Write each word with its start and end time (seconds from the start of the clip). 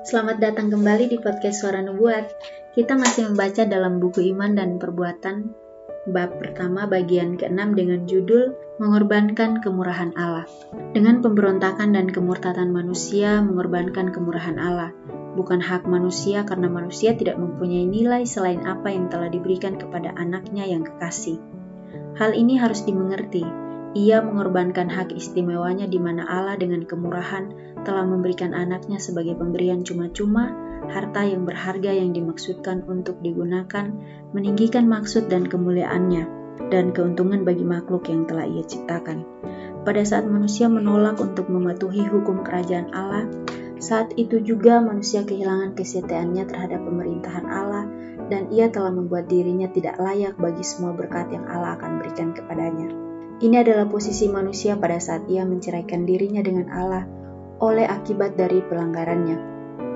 Selamat 0.00 0.40
datang 0.40 0.72
kembali 0.72 1.12
di 1.12 1.20
podcast 1.20 1.60
Suara 1.60 1.84
Nubuat. 1.84 2.32
Kita 2.72 2.96
masih 2.96 3.28
membaca 3.28 3.68
dalam 3.68 4.00
buku 4.00 4.32
Iman 4.32 4.56
dan 4.56 4.80
Perbuatan, 4.80 5.52
bab 6.08 6.40
pertama 6.40 6.88
bagian 6.88 7.36
ke-6 7.36 7.76
dengan 7.76 8.08
judul 8.08 8.56
Mengorbankan 8.80 9.60
Kemurahan 9.60 10.16
Allah. 10.16 10.48
Dengan 10.96 11.20
pemberontakan 11.20 11.92
dan 11.92 12.08
kemurtatan 12.08 12.72
manusia 12.72 13.44
mengorbankan 13.44 14.08
kemurahan 14.08 14.56
Allah, 14.56 14.96
bukan 15.36 15.60
hak 15.60 15.84
manusia 15.84 16.48
karena 16.48 16.72
manusia 16.72 17.12
tidak 17.12 17.36
mempunyai 17.36 17.84
nilai 17.84 18.24
selain 18.24 18.64
apa 18.64 18.88
yang 18.88 19.12
telah 19.12 19.28
diberikan 19.28 19.76
kepada 19.76 20.16
anaknya 20.16 20.64
yang 20.64 20.80
kekasih. 20.80 21.36
Hal 22.16 22.32
ini 22.32 22.56
harus 22.56 22.88
dimengerti. 22.88 23.69
Ia 23.90 24.22
mengorbankan 24.22 24.86
hak 24.86 25.10
istimewanya 25.18 25.90
di 25.90 25.98
mana 25.98 26.22
Allah 26.22 26.54
dengan 26.54 26.86
kemurahan 26.86 27.50
telah 27.82 28.06
memberikan 28.06 28.54
anaknya 28.54 29.02
sebagai 29.02 29.34
pemberian 29.34 29.82
cuma-cuma, 29.82 30.54
harta 30.86 31.26
yang 31.26 31.42
berharga 31.42 31.90
yang 31.90 32.14
dimaksudkan 32.14 32.86
untuk 32.86 33.18
digunakan, 33.18 33.90
meninggikan 34.30 34.86
maksud 34.86 35.26
dan 35.26 35.50
kemuliaannya, 35.50 36.22
dan 36.70 36.94
keuntungan 36.94 37.42
bagi 37.42 37.66
makhluk 37.66 38.06
yang 38.06 38.30
telah 38.30 38.46
ia 38.46 38.62
ciptakan. 38.62 39.26
Pada 39.82 40.06
saat 40.06 40.22
manusia 40.22 40.70
menolak 40.70 41.18
untuk 41.18 41.50
mematuhi 41.50 42.06
hukum 42.06 42.46
kerajaan 42.46 42.94
Allah, 42.94 43.26
saat 43.82 44.14
itu 44.14 44.38
juga 44.38 44.78
manusia 44.78 45.26
kehilangan 45.26 45.74
kesetiaannya 45.74 46.46
terhadap 46.46 46.84
pemerintahan 46.84 47.48
Allah 47.48 47.88
dan 48.30 48.52
ia 48.54 48.70
telah 48.70 48.94
membuat 48.94 49.26
dirinya 49.26 49.66
tidak 49.66 49.98
layak 49.98 50.38
bagi 50.38 50.62
semua 50.62 50.94
berkat 50.94 51.32
yang 51.34 51.48
Allah 51.48 51.74
akan 51.80 51.98
berikan 51.98 52.30
kepadanya. 52.36 53.09
Ini 53.40 53.64
adalah 53.64 53.88
posisi 53.88 54.28
manusia 54.28 54.76
pada 54.76 55.00
saat 55.00 55.24
ia 55.32 55.48
menceraikan 55.48 56.04
dirinya 56.04 56.44
dengan 56.44 56.68
Allah 56.68 57.08
oleh 57.56 57.88
akibat 57.88 58.36
dari 58.36 58.60
pelanggarannya. 58.60 59.36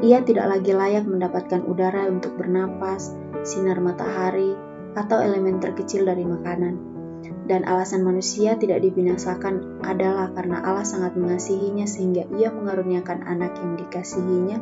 Ia 0.01 0.25
tidak 0.25 0.49
lagi 0.49 0.73
layak 0.73 1.05
mendapatkan 1.05 1.61
udara 1.69 2.09
untuk 2.09 2.41
bernapas, 2.41 3.13
sinar 3.45 3.85
matahari, 3.85 4.57
atau 4.97 5.21
elemen 5.21 5.61
terkecil 5.61 6.09
dari 6.09 6.25
makanan. 6.25 6.97
Dan 7.45 7.69
alasan 7.69 8.01
manusia 8.01 8.57
tidak 8.57 8.81
dibinasakan 8.81 9.85
adalah 9.85 10.33
karena 10.33 10.65
Allah 10.65 10.89
sangat 10.89 11.13
mengasihinya 11.13 11.85
sehingga 11.85 12.25
ia 12.41 12.49
mengaruniakan 12.49 13.29
anak 13.29 13.61
yang 13.61 13.77
dikasihinya 13.77 14.57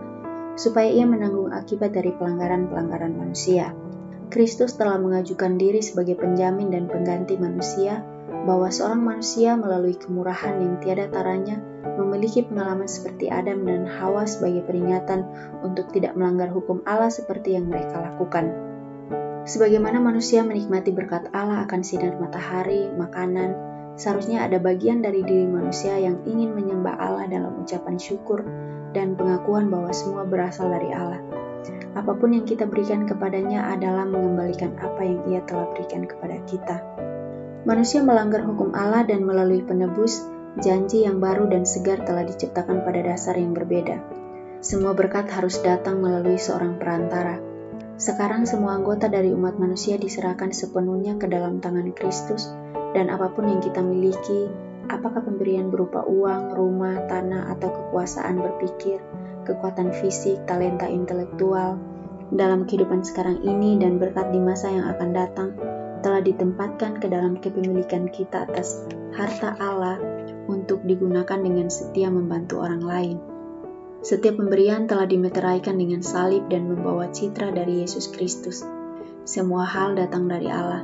supaya 0.58 0.90
ia 0.90 1.06
menanggung 1.06 1.54
akibat 1.54 1.94
dari 1.94 2.10
pelanggaran-pelanggaran 2.18 3.14
manusia. 3.14 3.70
Kristus 4.26 4.74
telah 4.74 4.98
mengajukan 4.98 5.54
diri 5.54 5.78
sebagai 5.78 6.18
penjamin 6.18 6.74
dan 6.74 6.90
pengganti 6.90 7.38
manusia 7.38 8.02
bahwa 8.44 8.68
seorang 8.72 9.02
manusia 9.04 9.54
melalui 9.54 9.94
kemurahan 9.94 10.58
yang 10.58 10.74
tiada 10.82 11.06
taranya 11.12 11.60
memiliki 12.00 12.42
pengalaman 12.42 12.88
seperti 12.88 13.28
Adam 13.28 13.62
dan 13.68 13.84
Hawa 13.86 14.24
sebagai 14.24 14.64
peringatan 14.66 15.28
untuk 15.62 15.92
tidak 15.92 16.16
melanggar 16.16 16.48
hukum 16.50 16.80
Allah 16.88 17.12
seperti 17.12 17.54
yang 17.54 17.68
mereka 17.68 18.00
lakukan. 18.00 18.50
Sebagaimana 19.42 19.98
manusia 19.98 20.46
menikmati 20.46 20.94
berkat 20.94 21.26
Allah 21.34 21.66
akan 21.66 21.82
sinar 21.82 22.14
matahari, 22.14 22.86
makanan, 22.94 23.58
seharusnya 23.98 24.46
ada 24.46 24.62
bagian 24.62 25.02
dari 25.02 25.26
diri 25.26 25.50
manusia 25.50 25.98
yang 25.98 26.22
ingin 26.22 26.54
menyembah 26.54 26.94
Allah 26.94 27.26
dalam 27.26 27.58
ucapan 27.58 27.98
syukur 27.98 28.46
dan 28.94 29.18
pengakuan 29.18 29.66
bahwa 29.66 29.90
semua 29.90 30.22
berasal 30.22 30.70
dari 30.70 30.94
Allah. 30.94 31.18
Apa 31.98 32.16
pun 32.16 32.32
yang 32.32 32.46
kita 32.46 32.64
berikan 32.64 33.04
kepadanya 33.04 33.74
adalah 33.74 34.06
mengembalikan 34.06 34.72
apa 34.80 35.02
yang 35.02 35.20
Ia 35.28 35.40
telah 35.44 35.68
berikan 35.74 36.06
kepada 36.06 36.38
kita. 36.46 36.76
Manusia 37.62 38.02
melanggar 38.02 38.42
hukum 38.42 38.74
Allah 38.74 39.06
dan 39.06 39.22
melalui 39.22 39.62
penebus 39.62 40.26
janji 40.58 41.06
yang 41.06 41.22
baru 41.22 41.46
dan 41.46 41.62
segar 41.62 42.02
telah 42.02 42.26
diciptakan 42.26 42.82
pada 42.82 43.06
dasar 43.06 43.38
yang 43.38 43.54
berbeda. 43.54 44.02
Semua 44.58 44.98
berkat 44.98 45.30
harus 45.30 45.62
datang 45.62 46.02
melalui 46.02 46.42
seorang 46.42 46.74
perantara. 46.82 47.38
Sekarang 48.02 48.50
semua 48.50 48.74
anggota 48.74 49.06
dari 49.06 49.30
umat 49.30 49.62
manusia 49.62 49.94
diserahkan 49.94 50.50
sepenuhnya 50.50 51.22
ke 51.22 51.30
dalam 51.30 51.62
tangan 51.62 51.94
Kristus 51.94 52.50
dan 52.98 53.14
apa 53.14 53.30
pun 53.30 53.46
yang 53.46 53.62
kita 53.62 53.78
miliki, 53.78 54.50
apakah 54.90 55.22
pemberian 55.22 55.70
berupa 55.70 56.02
uang, 56.02 56.58
rumah, 56.58 56.98
tanah, 57.06 57.54
atau 57.54 57.70
kekuasaan 57.70 58.42
berpikir, 58.42 58.98
kekuatan 59.46 59.94
fisik, 59.94 60.42
talenta 60.50 60.90
intelektual, 60.90 61.78
dalam 62.32 62.66
kehidupan 62.66 63.06
sekarang 63.06 63.38
ini 63.44 63.78
dan 63.78 64.02
berkat 64.02 64.34
di 64.34 64.40
masa 64.40 64.72
yang 64.72 64.88
akan 64.88 65.10
datang, 65.14 65.48
telah 66.02 66.20
ditempatkan 66.20 66.98
ke 66.98 67.06
dalam 67.06 67.38
kepemilikan 67.38 68.10
kita 68.10 68.50
atas 68.50 68.84
harta 69.14 69.54
Allah 69.56 69.96
untuk 70.50 70.82
digunakan 70.82 71.38
dengan 71.38 71.70
setia 71.70 72.10
membantu 72.10 72.60
orang 72.60 72.82
lain. 72.82 73.16
Setiap 74.02 74.34
pemberian 74.42 74.90
telah 74.90 75.06
dimeteraikan 75.06 75.78
dengan 75.78 76.02
salib 76.02 76.50
dan 76.50 76.66
membawa 76.66 77.14
citra 77.14 77.54
dari 77.54 77.86
Yesus 77.86 78.10
Kristus. 78.10 78.66
Semua 79.22 79.62
hal 79.62 79.94
datang 79.94 80.26
dari 80.26 80.50
Allah, 80.50 80.82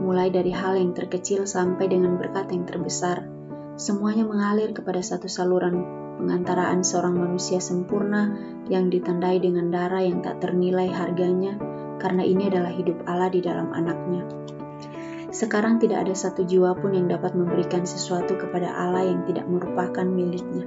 mulai 0.00 0.32
dari 0.32 0.48
hal 0.48 0.80
yang 0.80 0.96
terkecil 0.96 1.44
sampai 1.44 1.92
dengan 1.92 2.16
berkat 2.16 2.48
yang 2.48 2.64
terbesar. 2.64 3.28
Semuanya 3.76 4.24
mengalir 4.24 4.72
kepada 4.72 5.04
satu 5.04 5.28
saluran 5.28 6.03
pengantaraan 6.16 6.86
seorang 6.86 7.18
manusia 7.18 7.58
sempurna 7.58 8.34
yang 8.70 8.88
ditandai 8.88 9.38
dengan 9.42 9.68
darah 9.68 10.00
yang 10.00 10.24
tak 10.24 10.40
ternilai 10.40 10.88
harganya, 10.88 11.58
karena 11.98 12.24
ini 12.24 12.48
adalah 12.48 12.72
hidup 12.72 13.02
Allah 13.08 13.30
di 13.30 13.40
dalam 13.40 13.70
anaknya. 13.72 14.24
Sekarang 15.34 15.82
tidak 15.82 16.06
ada 16.06 16.14
satu 16.14 16.46
jiwa 16.46 16.78
pun 16.78 16.94
yang 16.94 17.10
dapat 17.10 17.34
memberikan 17.34 17.82
sesuatu 17.82 18.38
kepada 18.38 18.70
Allah 18.70 19.10
yang 19.10 19.26
tidak 19.26 19.50
merupakan 19.50 20.06
miliknya. 20.06 20.62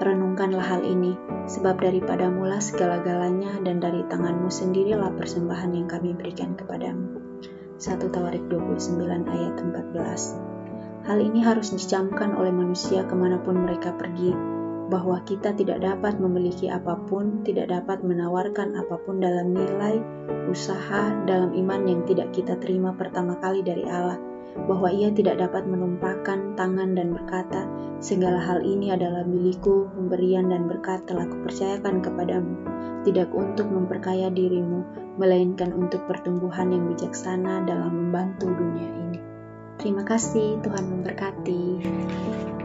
Renungkanlah 0.00 0.64
hal 0.64 0.80
ini, 0.80 1.12
sebab 1.44 1.76
daripada 1.82 2.32
mula 2.32 2.56
segala-galanya 2.56 3.60
dan 3.66 3.84
dari 3.84 4.06
tanganmu 4.08 4.48
sendirilah 4.48 5.12
persembahan 5.12 5.76
yang 5.76 5.86
kami 5.92 6.16
berikan 6.16 6.56
kepadamu. 6.56 7.20
1 7.78 8.00
Tawarik 8.10 8.48
29 8.50 8.96
ayat 9.28 9.54
14 9.60 11.04
Hal 11.06 11.18
ini 11.22 11.40
harus 11.44 11.70
dicamkan 11.70 12.34
oleh 12.34 12.50
manusia 12.50 13.06
ke 13.06 13.14
mana 13.14 13.38
pun 13.38 13.60
mereka 13.60 13.94
pergi, 13.94 14.32
bahwa 14.88 15.20
kita 15.28 15.52
tidak 15.52 15.84
dapat 15.84 16.16
memiliki 16.16 16.72
apa 16.72 16.96
pun, 17.08 17.44
tidak 17.44 17.68
dapat 17.68 18.00
menawarkan 18.00 18.72
apa 18.74 18.96
pun 19.04 19.20
dalam 19.20 19.52
nilai, 19.52 20.00
usaha, 20.48 21.12
dalam 21.28 21.52
iman 21.52 21.84
yang 21.84 22.02
tidak 22.08 22.32
kita 22.32 22.56
terima 22.56 22.96
pertama 22.96 23.36
kali 23.36 23.60
dari 23.60 23.84
Allah, 23.84 24.16
bahwa 24.64 24.88
Ia 24.88 25.12
tidak 25.12 25.38
dapat 25.38 25.68
menumpahkan 25.68 26.56
tangan 26.56 26.96
dan 26.96 27.12
berkata, 27.12 27.68
"Segala 28.00 28.40
hal 28.40 28.64
ini 28.64 28.88
adalah 28.90 29.28
milikku, 29.28 29.92
pemberian 29.92 30.48
dan 30.48 30.66
berkat 30.66 31.04
telah 31.04 31.28
kupercayakan 31.28 32.00
kepadamu, 32.00 32.56
tidak 33.04 33.28
untuk 33.36 33.68
memperkaya 33.68 34.32
dirimu, 34.32 34.82
melainkan 35.20 35.70
untuk 35.76 36.08
pertumbuhan 36.08 36.72
yang 36.72 36.88
bijaksana 36.88 37.68
dalam 37.68 37.92
membantu 38.08 38.48
dunia 38.48 38.88
ini." 38.88 39.20
Terima 39.78 40.02
kasih, 40.02 40.58
Tuhan 40.64 40.90
memberkati. 40.90 42.57